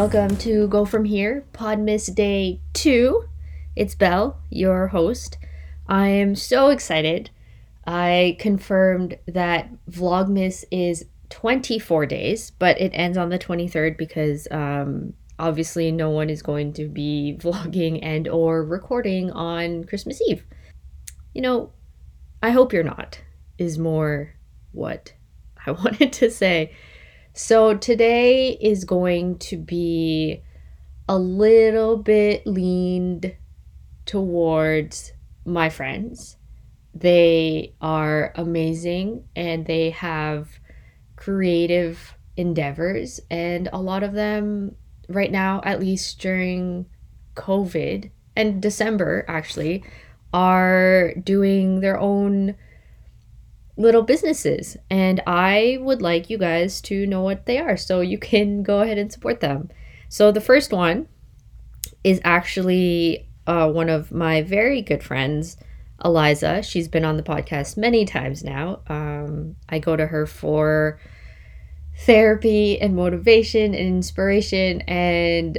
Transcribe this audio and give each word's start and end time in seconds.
Welcome 0.00 0.38
to 0.38 0.66
Go 0.68 0.86
From 0.86 1.04
Here, 1.04 1.44
Podmas 1.52 2.14
Day 2.14 2.58
2. 2.72 3.22
It's 3.76 3.94
Belle, 3.94 4.40
your 4.48 4.86
host. 4.86 5.36
I 5.86 6.08
am 6.08 6.34
so 6.34 6.70
excited. 6.70 7.28
I 7.86 8.38
confirmed 8.40 9.18
that 9.28 9.68
Vlogmas 9.90 10.64
is 10.70 11.04
24 11.28 12.06
days, 12.06 12.50
but 12.52 12.80
it 12.80 12.92
ends 12.94 13.18
on 13.18 13.28
the 13.28 13.38
23rd 13.38 13.98
because 13.98 14.48
um, 14.50 15.12
obviously 15.38 15.92
no 15.92 16.08
one 16.08 16.30
is 16.30 16.40
going 16.40 16.72
to 16.72 16.88
be 16.88 17.36
vlogging 17.38 17.98
and 18.02 18.26
or 18.26 18.64
recording 18.64 19.30
on 19.32 19.84
Christmas 19.84 20.22
Eve. 20.26 20.44
You 21.34 21.42
know, 21.42 21.72
I 22.42 22.52
hope 22.52 22.72
you're 22.72 22.82
not, 22.82 23.20
is 23.58 23.76
more 23.76 24.34
what 24.72 25.12
I 25.66 25.70
wanted 25.72 26.14
to 26.14 26.30
say. 26.30 26.72
So 27.32 27.76
today 27.76 28.58
is 28.60 28.84
going 28.84 29.38
to 29.38 29.56
be 29.56 30.42
a 31.08 31.16
little 31.16 31.96
bit 31.96 32.46
leaned 32.46 33.34
towards 34.04 35.12
my 35.44 35.68
friends. 35.68 36.36
They 36.92 37.74
are 37.80 38.32
amazing 38.34 39.24
and 39.36 39.64
they 39.64 39.90
have 39.90 40.48
creative 41.16 42.14
endeavors, 42.36 43.20
and 43.30 43.68
a 43.72 43.80
lot 43.80 44.02
of 44.02 44.12
them, 44.12 44.74
right 45.08 45.30
now, 45.30 45.60
at 45.64 45.80
least 45.80 46.18
during 46.18 46.86
COVID 47.36 48.10
and 48.34 48.62
December, 48.62 49.24
actually, 49.28 49.84
are 50.32 51.12
doing 51.14 51.80
their 51.80 51.98
own 51.98 52.56
little 53.80 54.02
businesses 54.02 54.76
and 54.90 55.20
I 55.26 55.78
would 55.80 56.02
like 56.02 56.28
you 56.28 56.36
guys 56.36 56.80
to 56.82 57.06
know 57.06 57.22
what 57.22 57.46
they 57.46 57.58
are 57.58 57.76
so 57.76 58.00
you 58.00 58.18
can 58.18 58.62
go 58.70 58.80
ahead 58.80 58.98
and 58.98 59.10
support 59.10 59.40
them. 59.40 59.70
So 60.08 60.30
the 60.30 60.40
first 60.40 60.72
one 60.72 61.08
is 62.04 62.20
actually 62.24 63.28
uh, 63.46 63.70
one 63.70 63.88
of 63.88 64.12
my 64.12 64.42
very 64.42 64.82
good 64.82 65.02
friends, 65.02 65.56
Eliza. 66.04 66.62
She's 66.62 66.88
been 66.88 67.04
on 67.04 67.16
the 67.16 67.22
podcast 67.22 67.76
many 67.76 68.04
times 68.04 68.44
now. 68.44 68.80
Um, 68.86 69.56
I 69.68 69.78
go 69.78 69.96
to 69.96 70.06
her 70.06 70.26
for 70.26 70.98
therapy 72.00 72.80
and 72.80 72.96
motivation 72.96 73.74
and 73.74 73.86
inspiration, 73.86 74.82
and 74.82 75.58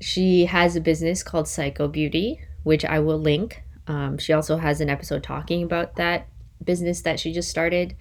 she 0.00 0.46
has 0.46 0.76
a 0.76 0.80
business 0.80 1.22
called 1.22 1.48
Psycho 1.48 1.88
Beauty, 1.88 2.40
which 2.62 2.84
I 2.84 3.00
will 3.00 3.18
link. 3.18 3.62
Um, 3.86 4.18
she 4.18 4.32
also 4.32 4.56
has 4.56 4.80
an 4.80 4.88
episode 4.88 5.22
talking 5.22 5.62
about 5.62 5.96
that 5.96 6.28
business 6.64 7.02
that 7.02 7.20
she 7.20 7.32
just 7.32 7.50
started. 7.50 7.96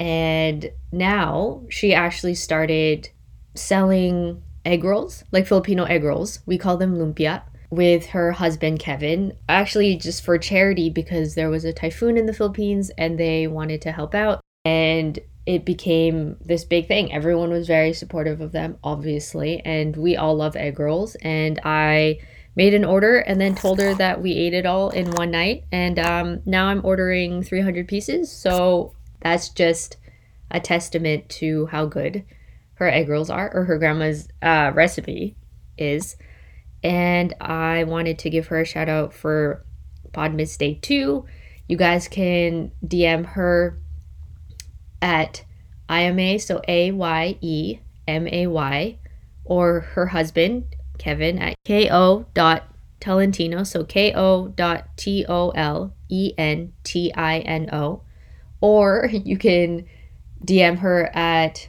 And 0.00 0.70
now 0.92 1.62
she 1.68 1.94
actually 1.94 2.34
started 2.34 3.10
selling 3.54 4.42
egg 4.64 4.84
rolls, 4.84 5.24
like 5.30 5.46
Filipino 5.46 5.84
egg 5.84 6.04
rolls. 6.04 6.40
We 6.46 6.58
call 6.58 6.76
them 6.76 6.96
lumpia 6.96 7.42
with 7.70 8.06
her 8.06 8.32
husband 8.32 8.78
Kevin, 8.78 9.36
actually 9.48 9.96
just 9.96 10.24
for 10.24 10.38
charity 10.38 10.90
because 10.90 11.34
there 11.34 11.50
was 11.50 11.64
a 11.64 11.72
typhoon 11.72 12.16
in 12.16 12.26
the 12.26 12.32
Philippines 12.32 12.90
and 12.96 13.18
they 13.18 13.46
wanted 13.46 13.82
to 13.82 13.92
help 13.92 14.14
out. 14.14 14.40
And 14.64 15.18
it 15.46 15.64
became 15.64 16.36
this 16.40 16.64
big 16.64 16.88
thing. 16.88 17.12
Everyone 17.12 17.50
was 17.50 17.66
very 17.66 17.92
supportive 17.92 18.40
of 18.40 18.52
them, 18.52 18.78
obviously, 18.82 19.60
and 19.60 19.96
we 19.96 20.16
all 20.16 20.34
love 20.34 20.56
egg 20.56 20.78
rolls. 20.78 21.16
And 21.16 21.60
I 21.64 22.20
made 22.56 22.74
an 22.74 22.84
order 22.84 23.18
and 23.18 23.40
then 23.40 23.54
told 23.54 23.80
her 23.80 23.94
that 23.94 24.22
we 24.22 24.32
ate 24.32 24.54
it 24.54 24.66
all 24.66 24.90
in 24.90 25.10
one 25.12 25.30
night. 25.30 25.64
And 25.72 25.98
um, 25.98 26.40
now 26.46 26.66
I'm 26.66 26.84
ordering 26.84 27.42
300 27.42 27.88
pieces. 27.88 28.30
So 28.30 28.94
that's 29.20 29.48
just 29.48 29.96
a 30.50 30.60
testament 30.60 31.28
to 31.28 31.66
how 31.66 31.86
good 31.86 32.24
her 32.74 32.88
egg 32.88 33.08
rolls 33.08 33.30
are, 33.30 33.52
or 33.54 33.64
her 33.64 33.78
grandma's 33.78 34.28
uh, 34.42 34.72
recipe 34.74 35.36
is. 35.78 36.16
And 36.82 37.34
I 37.40 37.84
wanted 37.84 38.18
to 38.20 38.30
give 38.30 38.48
her 38.48 38.60
a 38.60 38.64
shout 38.64 38.88
out 38.88 39.12
for 39.12 39.64
Podmas 40.12 40.56
Day 40.58 40.74
2. 40.74 41.24
You 41.66 41.76
guys 41.76 42.08
can 42.08 42.72
DM 42.84 43.24
her 43.26 43.78
at 45.00 45.44
IMA, 45.88 46.38
so 46.38 46.60
A 46.68 46.90
Y 46.92 47.38
E 47.40 47.78
M 48.06 48.28
A 48.28 48.46
Y, 48.46 48.98
or 49.44 49.80
her 49.80 50.06
husband, 50.06 50.76
Kevin 50.98 51.38
at 51.38 51.54
ko 51.66 52.26
dot 52.34 52.68
Tolentino, 53.00 53.64
so 53.64 53.84
ko 53.84 54.52
dot 54.56 54.96
t 54.96 55.24
o 55.28 55.50
l 55.50 55.92
e 56.08 56.32
n 56.38 56.72
t 56.82 57.12
i 57.12 57.38
n 57.38 57.68
o, 57.72 58.02
or 58.60 59.08
you 59.12 59.36
can 59.36 59.84
DM 60.44 60.78
her 60.78 61.10
at 61.14 61.68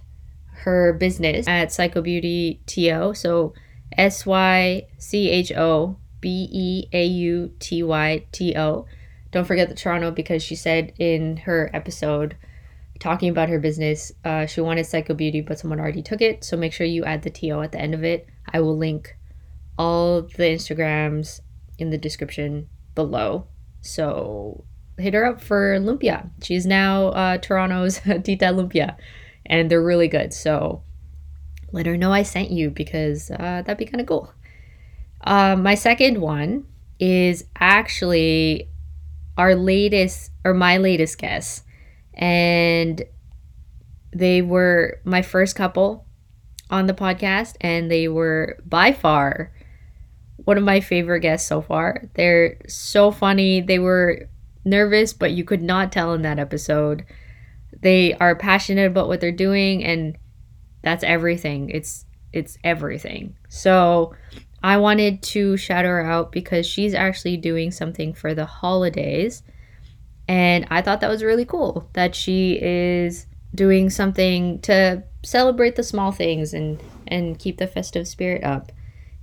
her 0.63 0.93
business 0.93 1.47
at 1.47 1.71
Psycho 1.71 2.01
Beauty 2.01 2.61
To, 2.67 3.13
so 3.13 3.53
S 3.97 4.25
Y 4.25 4.87
C 4.97 5.29
H 5.29 5.51
O 5.51 5.97
B 6.21 6.49
E 6.51 6.89
A 6.93 7.05
U 7.05 7.51
T 7.59 7.83
Y 7.83 8.25
T 8.31 8.55
O. 8.55 8.85
Don't 9.31 9.45
forget 9.45 9.69
the 9.69 9.75
Toronto 9.75 10.11
because 10.11 10.41
she 10.41 10.55
said 10.55 10.93
in 10.97 11.37
her 11.37 11.69
episode 11.73 12.37
talking 12.99 13.29
about 13.29 13.49
her 13.49 13.59
business, 13.59 14.11
uh, 14.23 14.45
she 14.45 14.61
wanted 14.61 14.85
Psycho 14.85 15.13
Beauty, 15.13 15.41
but 15.41 15.59
someone 15.59 15.79
already 15.79 16.01
took 16.01 16.21
it. 16.21 16.43
So 16.43 16.55
make 16.57 16.73
sure 16.73 16.87
you 16.87 17.03
add 17.03 17.23
the 17.23 17.29
TO 17.29 17.61
at 17.61 17.71
the 17.71 17.79
end 17.79 17.93
of 17.93 18.03
it. 18.03 18.27
I 18.53 18.59
will 18.59 18.77
link 18.77 19.15
all 19.77 20.21
the 20.21 20.43
Instagrams 20.43 21.41
in 21.77 21.89
the 21.89 21.97
description 21.97 22.69
below. 22.93 23.47
So 23.81 24.63
hit 24.97 25.13
her 25.13 25.25
up 25.25 25.41
for 25.41 25.77
Lumpia. 25.79 26.29
She's 26.41 26.65
now 26.65 27.07
uh, 27.07 27.37
Toronto's 27.37 27.99
Tita 28.23 28.45
Lumpia, 28.45 28.95
and 29.45 29.69
they're 29.69 29.83
really 29.83 30.07
good. 30.07 30.33
So 30.33 30.83
let 31.71 31.85
her 31.85 31.97
know 31.97 32.13
I 32.13 32.23
sent 32.23 32.51
you 32.51 32.69
because 32.69 33.31
uh, 33.31 33.63
that'd 33.65 33.77
be 33.77 33.85
kind 33.85 34.01
of 34.01 34.07
cool. 34.07 34.31
Uh, 35.21 35.55
my 35.55 35.75
second 35.75 36.21
one 36.21 36.65
is 36.99 37.45
actually 37.59 38.69
our 39.37 39.55
latest 39.55 40.31
or 40.45 40.53
my 40.53 40.77
latest 40.77 41.17
guest 41.17 41.63
and 42.13 43.03
they 44.13 44.41
were 44.41 45.01
my 45.03 45.21
first 45.21 45.55
couple 45.55 46.04
on 46.69 46.87
the 46.87 46.93
podcast 46.93 47.55
and 47.61 47.91
they 47.91 48.07
were 48.07 48.57
by 48.65 48.91
far 48.91 49.51
one 50.43 50.57
of 50.57 50.63
my 50.63 50.79
favorite 50.79 51.21
guests 51.21 51.47
so 51.47 51.61
far. 51.61 52.03
They're 52.13 52.57
so 52.67 53.11
funny. 53.11 53.61
They 53.61 53.79
were 53.79 54.29
nervous, 54.63 55.13
but 55.13 55.31
you 55.31 55.43
could 55.43 55.61
not 55.61 55.91
tell 55.91 56.13
in 56.13 56.21
that 56.23 56.39
episode. 56.39 57.05
They 57.81 58.13
are 58.15 58.35
passionate 58.35 58.87
about 58.87 59.07
what 59.07 59.21
they're 59.21 59.31
doing 59.31 59.83
and 59.83 60.17
that's 60.81 61.03
everything. 61.03 61.69
It's 61.69 62.05
it's 62.33 62.57
everything. 62.63 63.35
So, 63.47 64.13
I 64.61 64.77
wanted 64.77 65.21
to 65.23 65.57
shout 65.57 65.85
her 65.85 66.03
out 66.03 66.31
because 66.31 66.65
she's 66.65 66.93
actually 66.93 67.37
doing 67.37 67.71
something 67.71 68.13
for 68.13 68.33
the 68.33 68.45
holidays 68.45 69.43
and 70.27 70.65
I 70.71 70.81
thought 70.81 71.01
that 71.01 71.09
was 71.09 71.23
really 71.23 71.45
cool 71.45 71.87
that 71.93 72.15
she 72.15 72.59
is 72.61 73.27
doing 73.55 73.89
something 73.89 74.59
to 74.61 75.03
celebrate 75.23 75.75
the 75.75 75.83
small 75.83 76.11
things 76.11 76.53
and 76.53 76.79
and 77.07 77.39
keep 77.39 77.57
the 77.57 77.67
festive 77.67 78.07
spirit 78.07 78.43
up. 78.43 78.71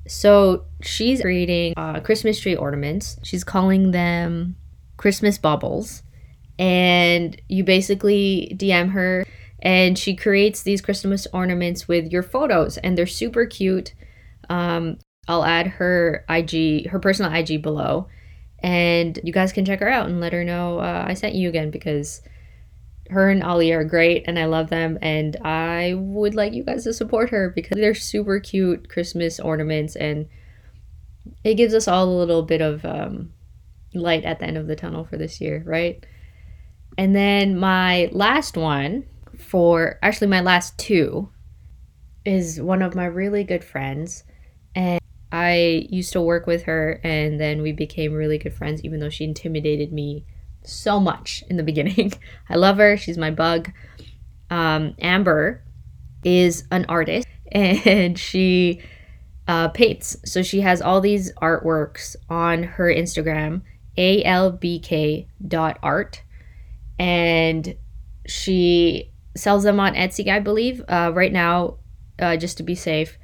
So 0.06 0.64
she's 0.82 1.20
creating 1.20 1.74
uh, 1.76 2.00
Christmas 2.00 2.40
tree 2.40 2.56
ornaments. 2.56 3.18
She's 3.22 3.44
calling 3.44 3.92
them 3.92 4.56
Christmas 4.96 5.38
baubles, 5.38 6.02
and 6.58 7.40
you 7.48 7.64
basically 7.64 8.54
DM 8.56 8.90
her, 8.90 9.24
and 9.60 9.98
she 9.98 10.16
creates 10.16 10.62
these 10.62 10.80
Christmas 10.80 11.26
ornaments 11.32 11.86
with 11.86 12.10
your 12.10 12.22
photos, 12.22 12.78
and 12.78 12.98
they're 12.98 13.06
super 13.06 13.46
cute. 13.46 13.94
Um, 14.48 14.98
I'll 15.28 15.44
add 15.44 15.68
her 15.68 16.24
IG, 16.28 16.88
her 16.88 16.98
personal 16.98 17.32
IG 17.32 17.62
below, 17.62 18.08
and 18.58 19.18
you 19.22 19.32
guys 19.32 19.52
can 19.52 19.64
check 19.64 19.80
her 19.80 19.88
out 19.88 20.08
and 20.08 20.20
let 20.20 20.32
her 20.32 20.44
know 20.44 20.78
uh, 20.78 21.04
I 21.06 21.14
sent 21.14 21.36
you 21.36 21.48
again 21.48 21.70
because 21.70 22.22
her 23.12 23.30
and 23.30 23.42
Ali 23.42 23.72
are 23.72 23.84
great 23.84 24.24
and 24.26 24.38
I 24.38 24.46
love 24.46 24.70
them 24.70 24.98
and 25.00 25.36
I 25.44 25.94
would 25.96 26.34
like 26.34 26.52
you 26.52 26.64
guys 26.64 26.84
to 26.84 26.92
support 26.92 27.30
her 27.30 27.50
because 27.50 27.76
they're 27.76 27.94
super 27.94 28.40
cute 28.40 28.88
Christmas 28.88 29.38
ornaments 29.38 29.96
and 29.96 30.28
it 31.44 31.54
gives 31.54 31.74
us 31.74 31.88
all 31.88 32.04
a 32.04 32.18
little 32.18 32.42
bit 32.42 32.60
of 32.60 32.84
um, 32.84 33.32
light 33.94 34.24
at 34.24 34.40
the 34.40 34.46
end 34.46 34.56
of 34.56 34.66
the 34.66 34.76
tunnel 34.76 35.04
for 35.04 35.16
this 35.16 35.40
year, 35.40 35.62
right? 35.64 36.04
And 36.98 37.14
then 37.14 37.58
my 37.58 38.08
last 38.12 38.56
one 38.56 39.04
for 39.38 39.98
actually 40.02 40.28
my 40.28 40.40
last 40.40 40.78
two 40.78 41.28
is 42.24 42.60
one 42.60 42.82
of 42.82 42.94
my 42.94 43.06
really 43.06 43.44
good 43.44 43.64
friends 43.64 44.24
and 44.74 45.00
I 45.30 45.86
used 45.90 46.12
to 46.12 46.20
work 46.20 46.46
with 46.46 46.64
her 46.64 47.00
and 47.02 47.40
then 47.40 47.62
we 47.62 47.72
became 47.72 48.12
really 48.12 48.38
good 48.38 48.54
friends, 48.54 48.84
even 48.84 49.00
though 49.00 49.08
she 49.08 49.24
intimidated 49.24 49.92
me 49.92 50.26
so 50.64 51.00
much 51.00 51.44
in 51.48 51.56
the 51.56 51.62
beginning. 51.62 52.12
I 52.48 52.56
love 52.56 52.78
her. 52.78 52.96
She's 52.96 53.18
my 53.18 53.30
bug. 53.30 53.70
Um, 54.50 54.94
Amber 55.00 55.62
is 56.24 56.64
an 56.70 56.86
artist 56.88 57.26
and 57.52 58.18
she 58.18 58.82
uh, 59.48 59.68
paints. 59.68 60.16
So 60.24 60.42
she 60.42 60.60
has 60.60 60.80
all 60.80 61.00
these 61.00 61.32
artworks 61.34 62.16
on 62.28 62.62
her 62.62 62.86
Instagram, 62.86 63.62
albk.art. 63.98 64.52
And 66.98 67.74
she 68.26 69.10
sells 69.34 69.64
them 69.64 69.80
on 69.80 69.94
Etsy, 69.94 70.28
I 70.28 70.38
believe. 70.38 70.82
Uh, 70.88 71.10
right 71.14 71.32
now, 71.32 71.78
uh, 72.18 72.36
just 72.36 72.58
to 72.58 72.62
be 72.62 72.74
safe, 72.74 73.18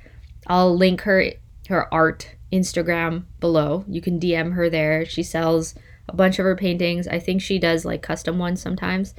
I'll 0.46 0.76
link 0.76 1.02
her 1.02 1.32
her 1.68 1.92
art 1.92 2.34
Instagram 2.52 3.24
below. 3.40 3.84
You 3.86 4.00
can 4.00 4.18
DM 4.18 4.54
her 4.54 4.70
there. 4.70 5.04
She 5.04 5.22
sells 5.22 5.74
a 6.08 6.14
bunch 6.14 6.38
of 6.38 6.44
her 6.44 6.56
paintings. 6.56 7.06
I 7.06 7.18
think 7.18 7.42
she 7.42 7.58
does 7.58 7.84
like 7.84 8.02
custom 8.02 8.38
ones 8.38 8.60
sometimes. 8.60 9.14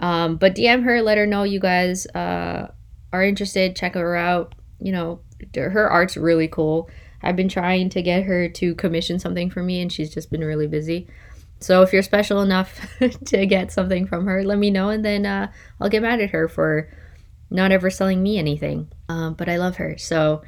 Um, 0.00 0.36
but 0.36 0.54
DM 0.54 0.84
her, 0.84 1.02
let 1.02 1.18
her 1.18 1.26
know 1.26 1.42
you 1.42 1.60
guys 1.60 2.06
uh, 2.08 2.70
are 3.12 3.24
interested. 3.24 3.76
Check 3.76 3.94
her 3.94 4.16
out. 4.16 4.54
You 4.80 4.92
know, 4.92 5.20
her 5.54 5.90
art's 5.90 6.16
really 6.16 6.48
cool. 6.48 6.88
I've 7.22 7.36
been 7.36 7.48
trying 7.48 7.90
to 7.90 8.02
get 8.02 8.24
her 8.24 8.48
to 8.48 8.74
commission 8.76 9.18
something 9.18 9.50
for 9.50 9.62
me, 9.62 9.80
and 9.80 9.92
she's 9.92 10.12
just 10.12 10.30
been 10.30 10.44
really 10.44 10.68
busy. 10.68 11.08
So 11.60 11.82
if 11.82 11.92
you're 11.92 12.02
special 12.02 12.42
enough 12.42 12.86
to 13.26 13.46
get 13.46 13.72
something 13.72 14.06
from 14.06 14.26
her, 14.26 14.44
let 14.44 14.58
me 14.58 14.70
know, 14.70 14.90
and 14.90 15.04
then 15.04 15.26
uh, 15.26 15.50
I'll 15.80 15.88
get 15.88 16.02
mad 16.02 16.20
at 16.20 16.30
her 16.30 16.48
for 16.48 16.88
not 17.50 17.72
ever 17.72 17.90
selling 17.90 18.22
me 18.22 18.38
anything. 18.38 18.88
Um, 19.08 19.34
but 19.34 19.48
I 19.48 19.56
love 19.56 19.76
her, 19.76 19.98
so 19.98 20.42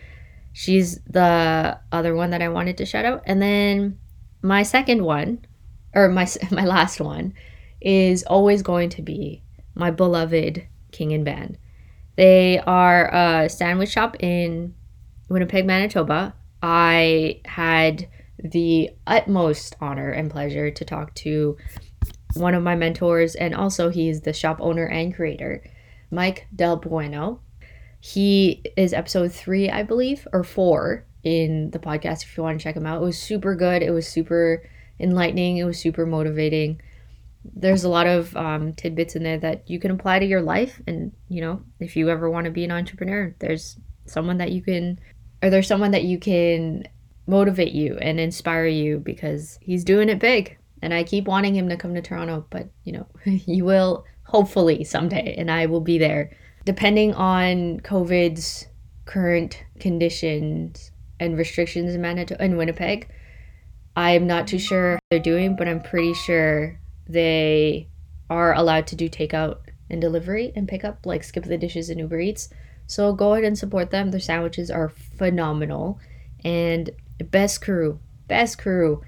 she's 0.53 1.01
the 1.05 1.79
other 1.91 2.15
one 2.15 2.31
that 2.31 2.43
I 2.43 2.49
wanted 2.49 2.77
to 2.79 2.87
shout 2.87 3.05
out. 3.05 3.23
And 3.27 3.43
then 3.43 3.99
my 4.43 4.63
second 4.63 5.03
one, 5.03 5.45
or 5.95 6.09
my 6.09 6.29
my 6.51 6.65
last 6.65 7.01
one, 7.01 7.35
is 7.81 8.23
always 8.25 8.63
going 8.63 8.91
to 8.91 9.03
be 9.03 9.43
my 9.75 9.91
beloved 9.91 10.67
King 10.93 11.13
and 11.13 11.25
Ban. 11.25 11.57
They 12.17 12.59
are 12.59 13.09
a 13.15 13.49
sandwich 13.49 13.91
shop 13.91 14.17
in 14.21 14.75
Winnipeg, 15.29 15.65
Manitoba. 15.65 16.35
I 16.63 17.41
had 17.45 18.09
the 18.39 18.91
utmost 19.07 19.77
honor 19.81 20.11
and 20.11 20.31
pleasure 20.31 20.71
to 20.71 20.85
talk 20.85 21.15
to 21.15 21.57
one 22.35 22.55
of 22.55 22.63
my 22.63 22.75
mentors, 22.75 23.35
and 23.35 23.55
also 23.55 23.89
he's 23.89 24.21
the 24.21 24.33
shop 24.33 24.59
owner 24.61 24.87
and 24.87 25.15
creator, 25.15 25.65
Mike 26.11 26.47
Del 26.55 26.77
Bueno. 26.77 27.41
He 28.01 28.63
is 28.77 28.93
episode 28.93 29.33
three, 29.33 29.69
I 29.69 29.83
believe, 29.83 30.27
or 30.33 30.43
four 30.43 31.05
in 31.23 31.71
the 31.71 31.79
podcast 31.79 32.23
if 32.23 32.37
you 32.37 32.43
want 32.43 32.59
to 32.59 32.63
check 32.63 32.77
him 32.77 32.87
out. 32.87 33.03
It 33.03 33.05
was 33.05 33.19
super 33.19 33.55
good. 33.55 33.83
It 33.83 33.91
was 33.91 34.07
super 34.07 34.69
enlightening. 35.01 35.57
It 35.57 35.65
was 35.65 35.79
super 35.79 36.07
motivating. 36.07 36.81
There's 37.45 37.85
a 37.85 37.89
lot 37.89 38.07
of 38.07 38.37
um, 38.37 38.75
tidbits 38.75 39.17
in 39.17 39.23
there 39.23 39.39
that 39.39 39.69
you 39.69 39.81
can 39.81 39.91
apply 39.91 40.19
to 40.19 40.27
your 40.27 40.43
life. 40.43 40.81
And, 40.87 41.13
you 41.29 41.41
know, 41.41 41.63
if 41.79 41.97
you 41.97 42.11
ever 42.11 42.31
want 42.31 42.45
to 42.45 42.51
be 42.51 42.65
an 42.65 42.71
entrepreneur, 42.71 43.35
there's 43.39 43.79
someone 44.07 44.39
that 44.39 44.53
you 44.53 44.63
can, 44.63 45.01
or 45.43 45.51
there's 45.51 45.67
someone 45.67 45.93
that 45.93 46.05
you 46.05 46.19
can 46.19 46.85
motivate 47.27 47.73
you 47.73 47.97
and 48.01 48.21
inspire 48.21 48.67
you 48.67 48.99
because 48.99 49.59
he's 49.63 49.85
doing 49.85 50.09
it 50.09 50.19
big. 50.19 50.59
And 50.83 50.93
I 50.93 51.05
keep 51.05 51.27
wanting 51.27 51.55
him 51.55 51.69
to 51.69 51.77
come 51.77 51.95
to 51.95 52.03
Toronto, 52.03 52.47
but 52.51 52.69
you 52.85 52.93
know, 52.93 53.07
he 53.25 53.63
will 53.63 54.05
hopefully 54.25 54.85
someday, 54.85 55.35
and 55.37 55.51
I 55.51 55.67
will 55.67 55.81
be 55.81 55.99
there. 55.99 56.37
Depending 56.65 57.15
on 57.15 57.81
COVID's 57.81 58.67
current 59.07 59.65
conditions 59.79 60.93
and 61.19 61.37
restrictions 61.37 61.95
in 61.95 62.01
Manitoba 62.01 62.43
and 62.43 62.57
Winnipeg, 62.57 63.09
I'm 63.97 64.27
not 64.27 64.47
too 64.47 64.59
sure 64.59 64.99
they're 65.11 65.19
doing, 65.19 65.57
but 65.57 65.69
I'm 65.69 65.83
pretty 65.83 66.15
sure 66.15 66.79
they 67.09 67.89
are 68.29 68.55
allowed 68.55 68.87
to 68.89 68.97
do 68.97 69.09
takeout 69.09 69.59
and 69.91 70.01
delivery 70.01 70.53
and 70.55 70.69
pick 70.69 70.85
up, 70.85 71.05
like 71.05 71.25
skip 71.25 71.45
the 71.45 71.59
dishes 71.59 71.91
and 71.91 71.99
Uber 71.99 72.21
Eats. 72.21 72.49
So 72.87 73.13
go 73.13 73.33
ahead 73.33 73.45
and 73.45 73.59
support 73.59 73.91
them. 73.91 74.11
Their 74.11 74.21
sandwiches 74.21 74.71
are 74.71 74.89
phenomenal. 74.89 75.99
And 76.45 76.91
best 77.31 77.61
crew, 77.61 78.01
best 78.29 78.59
crew. 78.59 79.03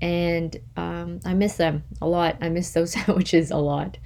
And 0.00 0.56
um, 0.76 1.20
I 1.24 1.34
miss 1.34 1.56
them 1.56 1.84
a 2.00 2.06
lot. 2.06 2.36
I 2.40 2.48
miss 2.48 2.70
those 2.72 2.92
sandwiches 2.94 3.50
a 3.50 3.56
lot. 3.56 3.98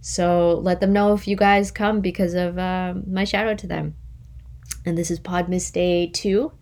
So 0.00 0.60
let 0.62 0.80
them 0.80 0.92
know 0.92 1.14
if 1.14 1.26
you 1.26 1.36
guys 1.36 1.70
come 1.70 2.00
because 2.00 2.34
of 2.34 2.58
uh, 2.58 2.94
my 3.06 3.24
shout 3.24 3.48
out 3.48 3.58
to 3.58 3.66
them. 3.66 3.94
And 4.84 4.96
this 4.96 5.10
is 5.10 5.18
Podmas 5.18 5.72
Day 5.72 6.06
2. 6.06 6.52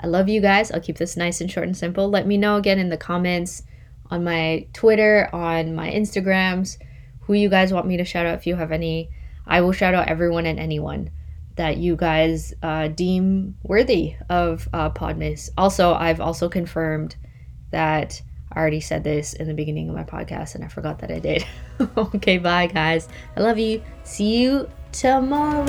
I 0.00 0.06
love 0.06 0.28
you 0.28 0.40
guys. 0.40 0.70
I'll 0.70 0.80
keep 0.80 0.98
this 0.98 1.16
nice 1.16 1.40
and 1.40 1.50
short 1.50 1.66
and 1.66 1.76
simple. 1.76 2.08
Let 2.08 2.26
me 2.26 2.36
know 2.36 2.56
again 2.56 2.78
in 2.78 2.88
the 2.88 2.96
comments 2.96 3.62
on 4.10 4.24
my 4.24 4.66
Twitter, 4.72 5.28
on 5.32 5.74
my 5.74 5.90
Instagrams, 5.90 6.78
who 7.20 7.34
you 7.34 7.48
guys 7.48 7.72
want 7.72 7.86
me 7.86 7.96
to 7.96 8.04
shout 8.04 8.26
out 8.26 8.38
if 8.38 8.46
you 8.46 8.56
have 8.56 8.72
any. 8.72 9.10
I 9.46 9.60
will 9.60 9.72
shout 9.72 9.94
out 9.94 10.08
everyone 10.08 10.46
and 10.46 10.58
anyone 10.58 11.10
that 11.56 11.76
you 11.76 11.96
guys 11.96 12.54
uh, 12.62 12.88
deem 12.88 13.56
worthy 13.64 14.14
of 14.28 14.68
uh, 14.72 14.90
Podmas. 14.90 15.50
Also, 15.58 15.92
I've 15.92 16.20
also 16.20 16.48
confirmed 16.48 17.16
that 17.70 18.22
I 18.52 18.60
already 18.60 18.80
said 18.80 19.04
this 19.04 19.34
in 19.34 19.46
the 19.48 19.54
beginning 19.54 19.88
of 19.88 19.94
my 19.94 20.04
podcast 20.04 20.54
and 20.54 20.64
I 20.64 20.68
forgot 20.68 21.00
that 21.00 21.10
I 21.10 21.18
did. 21.18 21.44
okay, 21.96 22.38
bye 22.38 22.66
guys. 22.66 23.08
I 23.36 23.40
love 23.40 23.58
you. 23.58 23.82
See 24.04 24.38
you 24.38 24.70
tomorrow. 24.92 25.66